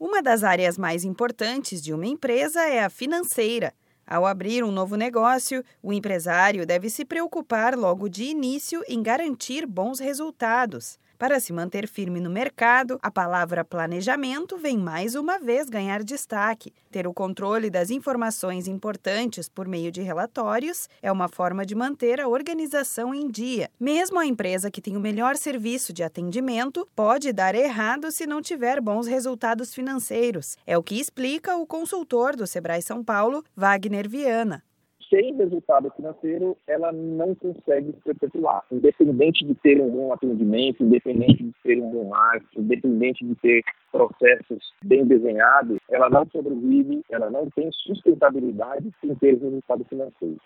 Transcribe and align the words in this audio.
Uma 0.00 0.22
das 0.22 0.42
áreas 0.42 0.78
mais 0.78 1.04
importantes 1.04 1.82
de 1.82 1.92
uma 1.92 2.06
empresa 2.06 2.62
é 2.62 2.82
a 2.82 2.88
financeira. 2.88 3.74
Ao 4.06 4.24
abrir 4.24 4.64
um 4.64 4.72
novo 4.72 4.96
negócio, 4.96 5.62
o 5.82 5.92
empresário 5.92 6.64
deve 6.64 6.88
se 6.88 7.04
preocupar 7.04 7.76
logo 7.76 8.08
de 8.08 8.24
início 8.24 8.82
em 8.88 9.02
garantir 9.02 9.66
bons 9.66 10.00
resultados. 10.00 10.98
Para 11.20 11.38
se 11.38 11.52
manter 11.52 11.86
firme 11.86 12.18
no 12.18 12.30
mercado, 12.30 12.98
a 13.02 13.10
palavra 13.10 13.62
planejamento 13.62 14.56
vem 14.56 14.78
mais 14.78 15.14
uma 15.14 15.38
vez 15.38 15.68
ganhar 15.68 16.02
destaque. 16.02 16.72
Ter 16.90 17.06
o 17.06 17.12
controle 17.12 17.68
das 17.68 17.90
informações 17.90 18.66
importantes 18.66 19.46
por 19.46 19.68
meio 19.68 19.92
de 19.92 20.00
relatórios 20.00 20.88
é 21.02 21.12
uma 21.12 21.28
forma 21.28 21.66
de 21.66 21.74
manter 21.74 22.22
a 22.22 22.26
organização 22.26 23.14
em 23.14 23.28
dia. 23.28 23.68
Mesmo 23.78 24.18
a 24.18 24.24
empresa 24.24 24.70
que 24.70 24.80
tem 24.80 24.96
o 24.96 25.00
melhor 25.00 25.36
serviço 25.36 25.92
de 25.92 26.02
atendimento 26.02 26.88
pode 26.96 27.34
dar 27.34 27.54
errado 27.54 28.10
se 28.10 28.26
não 28.26 28.40
tiver 28.40 28.80
bons 28.80 29.06
resultados 29.06 29.74
financeiros. 29.74 30.56
É 30.66 30.78
o 30.78 30.82
que 30.82 30.98
explica 30.98 31.54
o 31.54 31.66
consultor 31.66 32.34
do 32.34 32.46
Sebrae 32.46 32.80
São 32.80 33.04
Paulo, 33.04 33.44
Wagner 33.54 34.08
Viana 34.08 34.64
sem 35.10 35.34
resultado 35.36 35.90
financeiro, 35.96 36.56
ela 36.66 36.92
não 36.92 37.34
consegue 37.34 37.92
se 37.92 38.00
perpetuar. 38.04 38.64
Independente 38.70 39.44
de 39.44 39.54
ter 39.56 39.80
um 39.80 39.90
bom 39.90 40.12
atendimento, 40.12 40.84
independente 40.84 41.42
de 41.42 41.52
ter 41.64 41.82
um 41.82 41.90
bom 41.90 42.08
marketing, 42.08 42.60
independente 42.60 43.26
de 43.26 43.34
ter 43.34 43.62
processos 43.90 44.72
bem 44.84 45.04
desenhados, 45.04 45.78
ela 45.90 46.08
não 46.08 46.24
sobrevive, 46.30 47.02
ela 47.10 47.28
não 47.28 47.50
tem 47.50 47.68
sustentabilidade 47.72 48.88
sem 49.00 49.14
ter 49.16 49.36
resultado 49.38 49.84
financeiro. 49.84 50.40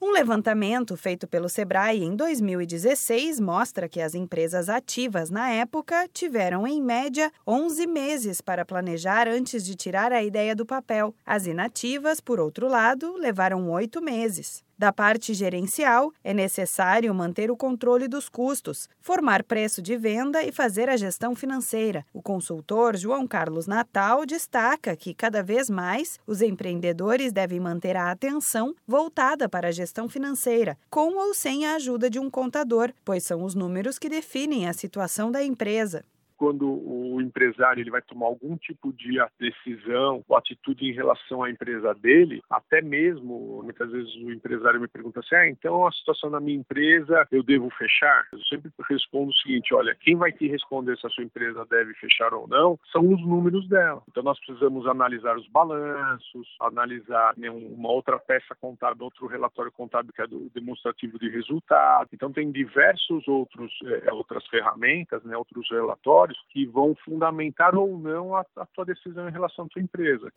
Um 0.00 0.12
levantamento 0.12 0.96
feito 0.96 1.26
pelo 1.26 1.48
Sebrae 1.48 2.04
em 2.04 2.14
2016 2.14 3.40
mostra 3.40 3.88
que 3.88 4.00
as 4.00 4.14
empresas 4.14 4.68
ativas 4.68 5.28
na 5.28 5.50
época 5.50 6.08
tiveram, 6.12 6.64
em 6.68 6.80
média, 6.80 7.32
11 7.44 7.84
meses 7.88 8.40
para 8.40 8.64
planejar 8.64 9.26
antes 9.26 9.64
de 9.64 9.74
tirar 9.74 10.12
a 10.12 10.22
ideia 10.22 10.54
do 10.54 10.64
papel. 10.64 11.12
As 11.26 11.46
inativas, 11.46 12.20
por 12.20 12.38
outro 12.38 12.68
lado, 12.68 13.16
levaram 13.16 13.68
oito 13.72 14.00
meses. 14.00 14.62
Da 14.78 14.92
parte 14.92 15.34
gerencial, 15.34 16.12
é 16.22 16.32
necessário 16.32 17.12
manter 17.12 17.50
o 17.50 17.56
controle 17.56 18.06
dos 18.06 18.28
custos, 18.28 18.88
formar 19.00 19.42
preço 19.42 19.82
de 19.82 19.96
venda 19.96 20.40
e 20.44 20.52
fazer 20.52 20.88
a 20.88 20.96
gestão 20.96 21.34
financeira. 21.34 22.06
O 22.14 22.22
consultor 22.22 22.96
João 22.96 23.26
Carlos 23.26 23.66
Natal 23.66 24.24
destaca 24.24 24.94
que, 24.94 25.12
cada 25.12 25.42
vez 25.42 25.68
mais, 25.68 26.20
os 26.24 26.40
empreendedores 26.40 27.32
devem 27.32 27.58
manter 27.58 27.96
a 27.96 28.12
atenção 28.12 28.72
voltada 28.86 29.48
para 29.48 29.66
a 29.66 29.72
gestão 29.72 30.08
financeira, 30.08 30.78
com 30.88 31.16
ou 31.16 31.34
sem 31.34 31.66
a 31.66 31.74
ajuda 31.74 32.08
de 32.08 32.20
um 32.20 32.30
contador, 32.30 32.92
pois 33.04 33.24
são 33.24 33.42
os 33.42 33.56
números 33.56 33.98
que 33.98 34.08
definem 34.08 34.68
a 34.68 34.72
situação 34.72 35.32
da 35.32 35.42
empresa 35.42 36.04
quando 36.38 36.68
o 36.68 37.20
empresário 37.20 37.82
ele 37.82 37.90
vai 37.90 38.00
tomar 38.00 38.26
algum 38.26 38.56
tipo 38.56 38.92
de 38.92 39.18
decisão 39.38 40.24
ou 40.28 40.36
atitude 40.36 40.88
em 40.88 40.92
relação 40.92 41.42
à 41.42 41.50
empresa 41.50 41.92
dele, 41.94 42.40
até 42.48 42.80
mesmo, 42.80 43.60
muitas 43.64 43.90
vezes 43.90 44.14
o 44.16 44.30
empresário 44.30 44.80
me 44.80 44.86
pergunta 44.88 45.20
assim, 45.20 45.34
ah, 45.34 45.48
então 45.48 45.86
a 45.86 45.92
situação 45.92 46.30
da 46.30 46.40
minha 46.40 46.58
empresa 46.58 47.26
eu 47.32 47.42
devo 47.42 47.68
fechar? 47.70 48.26
Eu 48.32 48.38
sempre 48.44 48.70
respondo 48.88 49.30
o 49.30 49.36
seguinte, 49.36 49.74
olha, 49.74 49.96
quem 50.00 50.16
vai 50.16 50.30
te 50.30 50.46
responder 50.46 50.96
se 50.96 51.06
a 51.06 51.10
sua 51.10 51.24
empresa 51.24 51.66
deve 51.68 51.92
fechar 51.94 52.32
ou 52.32 52.46
não 52.46 52.78
são 52.92 53.02
os 53.12 53.20
números 53.20 53.68
dela. 53.68 54.02
Então 54.08 54.22
nós 54.22 54.38
precisamos 54.38 54.86
analisar 54.86 55.36
os 55.36 55.48
balanços, 55.48 56.46
analisar 56.60 57.34
né, 57.36 57.50
uma 57.50 57.90
outra 57.90 58.18
peça 58.18 58.54
contábil, 58.60 59.04
outro 59.04 59.26
relatório 59.26 59.72
contábil 59.72 60.12
que 60.12 60.22
é 60.22 60.26
do 60.26 60.48
demonstrativo 60.54 61.18
de 61.18 61.28
resultado. 61.28 62.08
Então 62.12 62.32
tem 62.32 62.52
diversos 62.52 63.26
outros 63.26 63.72
é, 63.84 64.12
outras 64.12 64.46
ferramentas, 64.46 65.22
né, 65.24 65.36
outros 65.36 65.68
relatórios 65.70 66.27
que 66.50 66.66
vão 66.66 66.94
fundamentar 67.04 67.74
ou 67.74 67.98
não 67.98 68.34
a, 68.34 68.44
a 68.56 68.66
tua 68.66 68.84
decisão 68.84 69.28
em 69.28 69.32
relação 69.32 69.64
à 69.64 69.68
tua 69.68 69.82
empresa. 69.82 70.32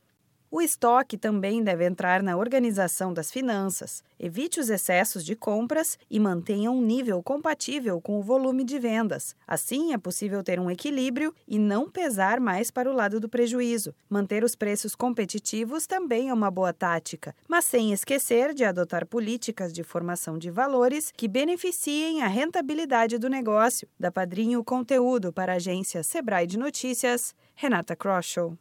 O 0.54 0.62
estoque 0.62 1.18
também 1.18 1.64
deve 1.64 1.86
entrar 1.86 2.22
na 2.22 2.36
organização 2.36 3.14
das 3.14 3.32
finanças. 3.32 4.04
Evite 4.20 4.60
os 4.60 4.70
excessos 4.70 5.24
de 5.24 5.34
compras 5.34 5.98
e 6.10 6.20
mantenha 6.20 6.70
um 6.70 6.82
nível 6.82 7.24
compatível 7.24 8.02
com 8.02 8.20
o 8.20 8.22
volume 8.22 8.66
de 8.66 8.78
vendas. 8.78 9.34
Assim, 9.48 9.94
é 9.94 9.98
possível 9.98 10.44
ter 10.44 10.60
um 10.60 10.70
equilíbrio 10.70 11.34
e 11.48 11.58
não 11.58 11.90
pesar 11.90 12.42
mais 12.42 12.70
para 12.70 12.92
o 12.92 12.94
lado 12.94 13.18
do 13.18 13.30
prejuízo. 13.30 13.96
Manter 14.10 14.44
os 14.44 14.54
preços 14.54 14.94
competitivos 14.94 15.88
também 15.88 16.28
é 16.28 16.34
uma 16.34 16.52
boa 16.52 16.74
tática, 16.74 17.34
mas 17.48 17.64
sem 17.64 17.94
esquecer 17.94 18.54
de 18.54 18.66
adotar 18.66 19.06
políticas 19.06 19.72
de 19.72 19.84
formação 19.84 20.38
de 20.38 20.52
valores 20.52 21.14
que 21.16 21.30
beneficiem 21.30 22.24
a 22.24 22.28
rentabilidade 22.28 23.18
do 23.18 23.30
negócio. 23.30 23.88
Da 23.98 24.12
Padrinho 24.12 24.62
Conteúdo 24.66 25.32
para 25.32 25.54
a 25.54 25.56
agência 25.56 26.04
Sebrae 26.04 26.46
de 26.46 26.60
Notícias, 26.60 27.34
Renata 27.56 27.96
Kroschel. 27.96 28.58